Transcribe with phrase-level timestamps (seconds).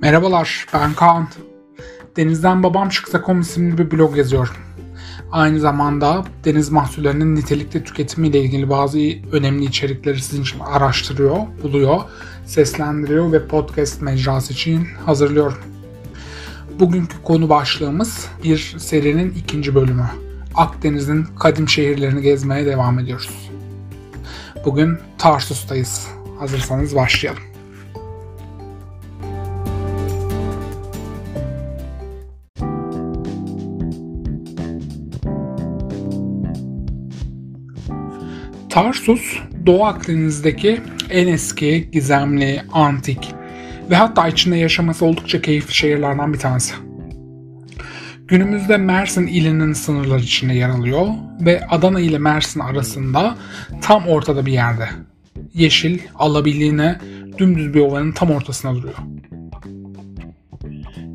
[0.00, 1.28] Merhabalar, ben Kaan.
[2.16, 4.54] Denizden Babam Çıksa.com isimli bir blog yazıyorum.
[5.32, 8.98] Aynı zamanda deniz mahsullerinin nitelikli tüketimiyle ilgili bazı
[9.32, 12.00] önemli içerikleri sizin için araştırıyor, buluyor,
[12.46, 15.58] seslendiriyor ve podcast mecrası için hazırlıyorum.
[16.80, 20.10] Bugünkü konu başlığımız bir serinin ikinci bölümü.
[20.54, 23.50] Akdeniz'in kadim şehirlerini gezmeye devam ediyoruz.
[24.64, 26.08] Bugün Tarsus'tayız.
[26.38, 27.47] Hazırsanız başlayalım.
[38.78, 43.34] Tarsus, Doğu Akdeniz'deki en eski, gizemli, antik
[43.90, 46.74] ve hatta içinde yaşaması oldukça keyifli şehirlerden bir tanesi.
[48.28, 51.06] Günümüzde Mersin ilinin sınırları içinde yer alıyor
[51.40, 53.36] ve Adana ile Mersin arasında
[53.82, 54.88] tam ortada bir yerde.
[55.54, 56.98] Yeşil, alabildiğine
[57.38, 58.96] dümdüz bir ovanın tam ortasına duruyor.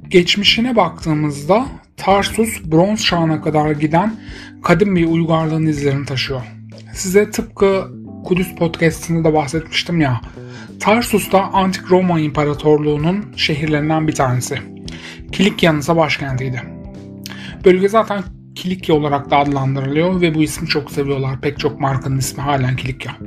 [0.07, 1.65] Geçmişine baktığımızda
[1.97, 4.15] Tarsus bronz çağına kadar giden
[4.63, 6.41] kadim bir uygarlığın izlerini taşıyor.
[6.93, 7.87] Size tıpkı
[8.23, 10.21] Kudüs podcastinde de bahsetmiştim ya.
[10.79, 14.59] Tarsus da Antik Roma İmparatorluğu'nun şehirlerinden bir tanesi.
[15.31, 16.61] Kilikya'nın ise başkentiydi.
[17.65, 18.23] Bölge zaten
[18.55, 21.41] Kilikya olarak da adlandırılıyor ve bu ismi çok seviyorlar.
[21.41, 23.17] Pek çok markanın ismi halen Kilikya.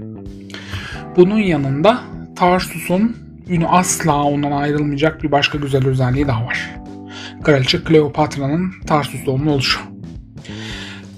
[1.17, 2.01] Bunun yanında
[2.37, 3.17] Tarsus'un
[3.49, 6.71] ünü asla ondan ayrılmayacak bir başka güzel özelliği daha var.
[7.43, 9.96] Kraliçe Kleopatra'nın Tarsus doğumlu oluşu.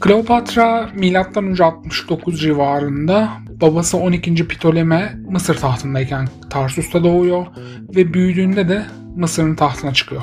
[0.00, 1.64] Kleopatra M.Ö.
[1.64, 4.48] 69 civarında babası 12.
[4.48, 7.46] Ptoleme Mısır tahtındayken Tarsus'ta doğuyor
[7.96, 10.22] ve büyüdüğünde de Mısır'ın tahtına çıkıyor.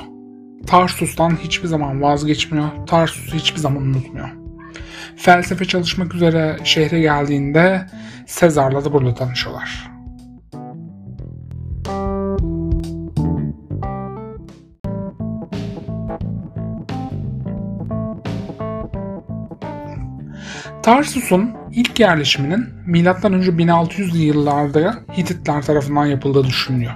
[0.67, 4.29] Tarsus'tan hiçbir zaman vazgeçmiyor, Tarsus'u hiçbir zaman unutmuyor.
[5.15, 7.85] Felsefe çalışmak üzere şehre geldiğinde
[8.27, 9.94] Sezar'la da burada tanışıyorlar.
[20.85, 22.99] Tarsus'un ilk yerleşiminin M.Ö.
[22.99, 26.91] 1600'lü yıllarda Hititler tarafından yapıldığı düşünülüyor.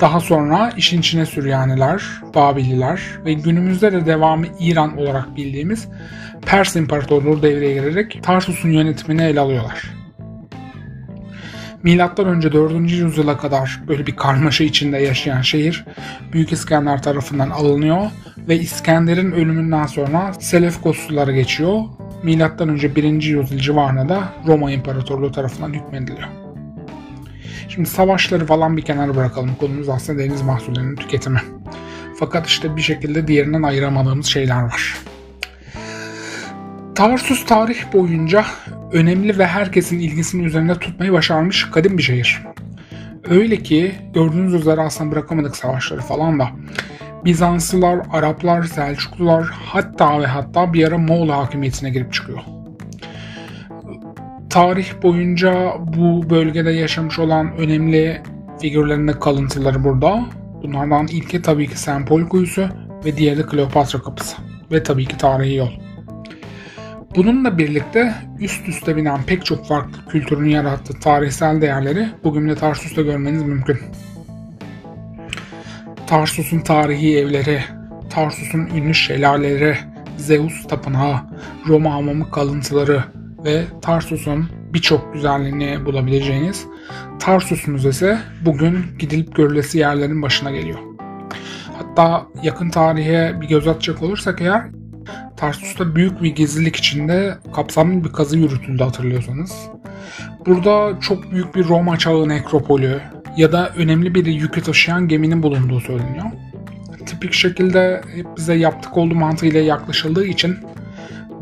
[0.00, 2.02] Daha sonra işin içine Süryaniler,
[2.34, 5.88] Babililer ve günümüzde de devamı İran olarak bildiğimiz
[6.46, 9.94] Pers İmparatorluğu devreye girerek Tarsus'un yönetimini ele alıyorlar.
[11.82, 12.90] Milattan önce 4.
[12.90, 15.84] yüzyıla kadar böyle bir karmaşa içinde yaşayan şehir
[16.32, 18.10] Büyük İskender tarafından alınıyor
[18.48, 21.84] ve İskender'in ölümünden sonra Selefkoslulara geçiyor
[22.58, 23.22] Önce 1.
[23.22, 26.28] yüzyıl civarında da Roma İmparatorluğu tarafından hükmediliyor.
[27.68, 29.54] Şimdi savaşları falan bir kenara bırakalım.
[29.54, 31.40] Konumuz aslında deniz mahsullerinin tüketimi.
[32.18, 34.96] Fakat işte bir şekilde diğerinden ayıramadığımız şeyler var.
[36.94, 38.44] Tarsus tarih boyunca
[38.92, 42.42] önemli ve herkesin ilgisini üzerinde tutmayı başarmış kadim bir şehir.
[43.30, 46.48] Öyle ki gördüğünüz üzere aslında bırakamadık savaşları falan da
[47.26, 52.38] Bizanslılar, Araplar, Selçuklular hatta ve hatta bir ara Moğol hakimiyetine girip çıkıyor.
[54.50, 58.22] Tarih boyunca bu bölgede yaşamış olan önemli
[58.60, 60.24] figürlerin de kalıntıları burada.
[60.62, 62.68] Bunlardan ilki tabii ki Sempol Kuyusu
[63.04, 64.36] ve diğeri Kleopatra Kapısı
[64.72, 65.70] ve tabii ki tarihi yol.
[67.16, 73.02] Bununla birlikte üst üste binen pek çok farklı kültürün yarattığı tarihsel değerleri bugün de Tarsus'ta
[73.02, 73.78] görmeniz mümkün.
[76.06, 77.60] Tarsus'un tarihi evleri,
[78.10, 79.76] Tarsus'un ünlü şelaleleri,
[80.16, 81.16] Zeus tapınağı,
[81.68, 83.04] Roma hamamı kalıntıları
[83.44, 86.66] ve Tarsus'un birçok güzelliğini bulabileceğiniz
[87.18, 90.78] Tarsus Müzesi bugün gidilip görülesi yerlerin başına geliyor.
[91.78, 94.62] Hatta yakın tarihe bir göz atacak olursak eğer
[95.36, 99.68] Tarsus'ta büyük bir gizlilik içinde kapsamlı bir kazı yürütüldü hatırlıyorsanız.
[100.46, 103.00] Burada çok büyük bir Roma çağı nekropolü,
[103.36, 106.24] ya da önemli bir yükü taşıyan geminin bulunduğu söyleniyor.
[107.06, 110.58] Tipik şekilde hep bize yaptık olduğu mantığıyla yaklaşıldığı için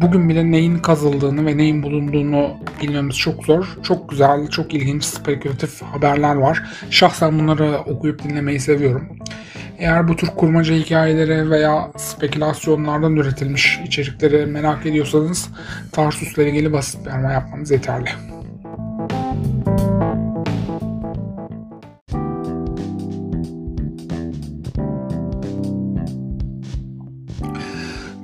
[0.00, 2.50] bugün bile neyin kazıldığını ve neyin bulunduğunu
[2.82, 3.76] bilmemiz çok zor.
[3.82, 6.62] Çok güzel, çok ilginç, spekülatif haberler var.
[6.90, 9.08] Şahsen bunları okuyup dinlemeyi seviyorum.
[9.78, 15.48] Eğer bu tür kurmaca hikayeleri veya spekülasyonlardan üretilmiş içerikleri merak ediyorsanız
[15.92, 18.10] Tarsus'la ilgili basit bir arama yapmanız yeterli.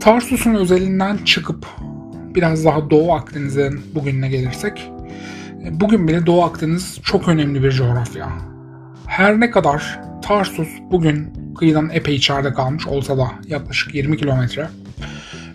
[0.00, 1.66] Tarsus'un özelinden çıkıp
[2.34, 4.90] biraz daha Doğu Akdeniz'in bugününe gelirsek,
[5.70, 8.28] bugün bile Doğu Akdeniz çok önemli bir coğrafya.
[9.06, 14.68] Her ne kadar Tarsus bugün kıyıdan epey içeride kalmış olsa da yaklaşık 20 kilometre,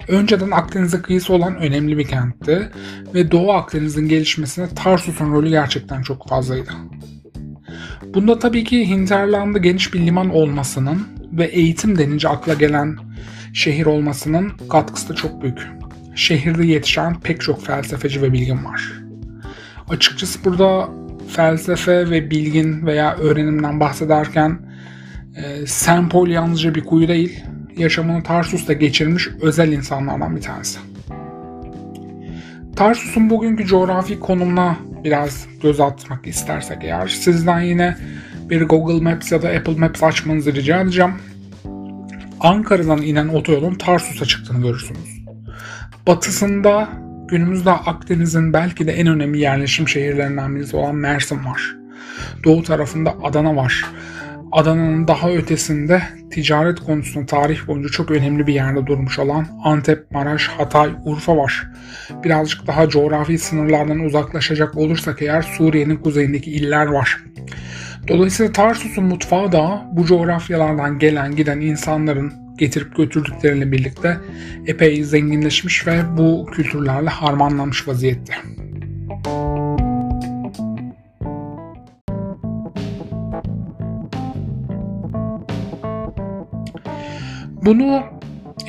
[0.08, 2.72] önceden Akdeniz'e kıyısı olan önemli bir kentti
[3.14, 6.72] ve Doğu Akdeniz'in gelişmesine Tarsus'un rolü gerçekten çok fazlaydı.
[8.14, 12.98] Bunda tabii ki hinterland'da geniş bir liman olmasının ve eğitim denince akla gelen
[13.56, 15.68] şehir olmasının katkısı da çok büyük.
[16.16, 18.94] Şehirde yetişen pek çok felsefeci ve bilgin var.
[19.90, 20.90] Açıkçası burada
[21.30, 24.60] felsefe ve bilgin veya öğrenimden bahsederken
[25.36, 26.10] e.
[26.10, 27.44] Paul yalnızca bir kuyu değil,
[27.78, 30.80] yaşamını Tarsus'ta geçirmiş özel insanlardan bir tanesi.
[32.76, 37.98] Tarsus'un bugünkü coğrafi konumuna biraz göz atmak istersek eğer sizden yine
[38.50, 41.12] bir Google Maps ya da Apple Maps açmanızı rica edeceğim.
[42.46, 45.26] Ankara'dan inen otoyolun Tarsus'a çıktığını görürsünüz.
[46.08, 46.90] Batısında
[47.28, 51.76] günümüzde Akdeniz'in belki de en önemli yerleşim şehirlerinden birisi olan Mersin var.
[52.44, 53.86] Doğu tarafında Adana var.
[54.52, 56.02] Adana'nın daha ötesinde
[56.32, 61.68] ticaret konusunda tarih boyunca çok önemli bir yerde durmuş olan Antep, Maraş, Hatay, Urfa var.
[62.24, 67.18] Birazcık daha coğrafi sınırlardan uzaklaşacak olursak eğer Suriye'nin kuzeyindeki iller var.
[68.08, 74.18] Dolayısıyla Tarsus'un mutfağı da bu coğrafyalardan gelen giden insanların getirip götürdükleriyle birlikte
[74.68, 78.34] epey zenginleşmiş ve bu kültürlerle harmanlanmış vaziyette.
[87.66, 88.04] Bunu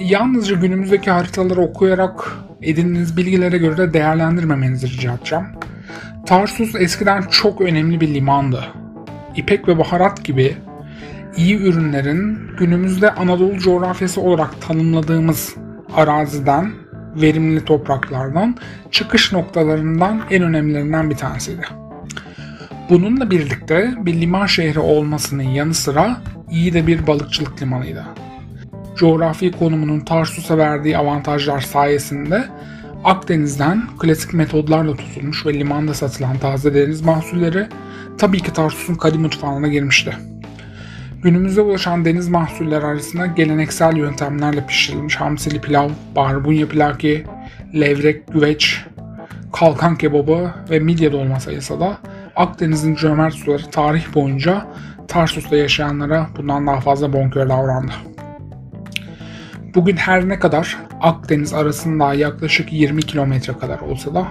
[0.00, 5.44] yalnızca günümüzdeki haritaları okuyarak edindiğiniz bilgilere göre de değerlendirmemenizi rica edeceğim.
[6.26, 8.64] Tarsus eskiden çok önemli bir limandı.
[9.36, 10.56] İpek ve baharat gibi
[11.36, 15.54] iyi ürünlerin günümüzde Anadolu coğrafyası olarak tanımladığımız
[15.96, 16.72] araziden,
[17.14, 18.56] verimli topraklardan
[18.90, 21.62] çıkış noktalarından en önemlilerinden bir tanesiydi.
[22.90, 26.16] Bununla birlikte bir liman şehri olmasının yanı sıra
[26.50, 28.04] iyi de bir balıkçılık limanıydı
[28.96, 32.44] coğrafi konumunun Tarsus'a verdiği avantajlar sayesinde
[33.04, 37.66] Akdeniz'den klasik metodlarla tutulmuş ve limanda satılan taze deniz mahsulleri
[38.18, 40.16] tabii ki Tarsus'un kadim mutfağına girmişti.
[41.22, 47.24] Günümüzde ulaşan deniz mahsulleri arasında geleneksel yöntemlerle pişirilmiş hamsili pilav, barbunya pilaki,
[47.74, 48.84] levrek, güveç,
[49.52, 51.98] kalkan kebabı ve midye dolma sayısı da
[52.36, 54.66] Akdeniz'in cömert suları tarih boyunca
[55.08, 57.92] Tarsus'ta yaşayanlara bundan daha fazla bonkör davrandı.
[59.74, 64.26] Bugün her ne kadar Akdeniz arasında yaklaşık 20 kilometre kadar olsa da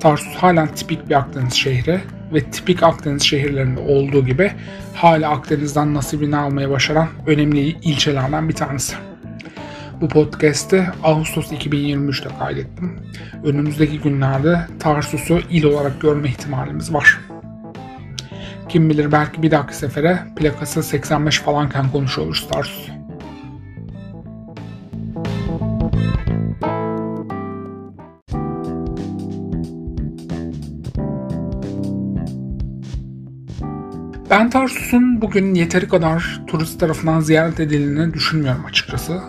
[0.00, 2.00] Tarsus halen tipik bir Akdeniz şehri
[2.32, 4.52] ve tipik Akdeniz şehirlerinde olduğu gibi
[4.94, 8.94] hala Akdeniz'den nasibini almaya başaran önemli ilçelerden bir tanesi.
[10.00, 13.00] Bu podcast'i Ağustos 2023'te kaydettim.
[13.44, 17.20] Önümüzdeki günlerde Tarsus'u il olarak görme ihtimalimiz var.
[18.68, 22.99] Kim bilir belki bir dahaki sefere plakası 85 falanken konuşuyoruz Tarsus'u.
[34.30, 39.20] Ben Tarsus'un bugün yeteri kadar turist tarafından ziyaret edildiğini düşünmüyorum açıkçası.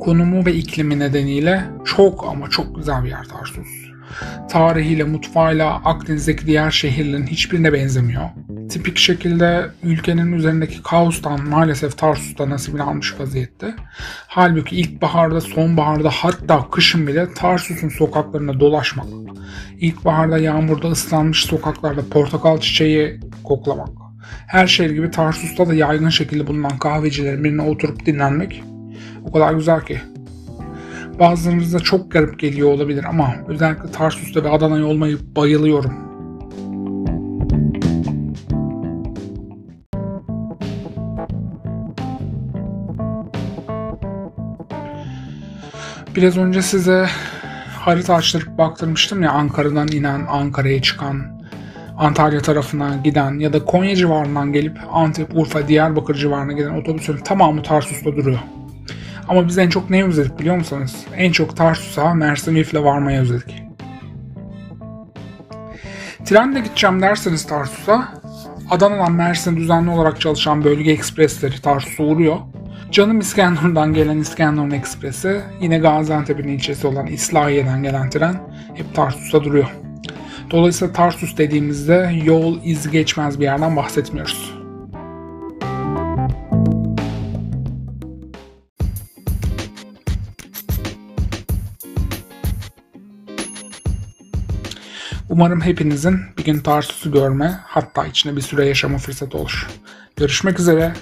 [0.00, 3.68] Konumu ve iklimi nedeniyle çok ama çok güzel bir yer Tarsus.
[4.50, 8.28] Tarihiyle, mutfağıyla Akdeniz'deki diğer şehirlerin hiçbirine benzemiyor.
[8.70, 13.74] Tipik şekilde ülkenin üzerindeki kaostan maalesef Tarsus'ta nasibini almış vaziyette.
[14.26, 19.06] Halbuki ilkbaharda, sonbaharda hatta kışın bile Tarsus'un sokaklarında dolaşmak,
[19.78, 24.05] ilkbaharda yağmurda ıslanmış sokaklarda portakal çiçeği koklamak,
[24.46, 28.62] her şehir gibi Tarsus'ta da yaygın şekilde bulunan kahvecilerin birine oturup dinlenmek
[29.24, 30.00] o kadar güzel ki.
[31.18, 36.06] Bazılarınıza çok garip geliyor olabilir ama özellikle Tarsus'ta ve Adana'ya olmayı bayılıyorum.
[46.16, 47.06] Biraz önce size
[47.78, 51.35] harita açtırıp baktırmıştım ya Ankara'dan inen, Ankara'ya çıkan
[51.98, 57.62] Antalya tarafına giden ya da Konya civarından gelip Antep, Urfa, Diyarbakır civarına giden otobüslerin tamamı
[57.62, 58.38] Tarsus'ta duruyor.
[59.28, 60.96] Ama biz en çok neye özledik biliyor musunuz?
[61.16, 63.62] En çok Tarsus'a Mersin Vif'le varmaya özledik.
[66.24, 68.08] Trenle gideceğim derseniz Tarsus'a
[68.70, 72.36] Adana'dan Mersin düzenli olarak çalışan bölge ekspresleri Tarsus'a uğruyor.
[72.90, 78.40] Canım İskenderun'dan gelen İskenderun Ekspresi yine Gaziantep'in ilçesi olan İslahiye'den gelen tren
[78.74, 79.85] hep Tarsus'a duruyor.
[80.50, 84.56] Dolayısıyla Tarsus dediğimizde yol iz geçmez bir yerden bahsetmiyoruz.
[95.28, 99.66] Umarım hepinizin bir gün Tarsus'u görme hatta içine bir süre yaşama fırsatı olur.
[100.16, 100.92] Görüşmek üzere.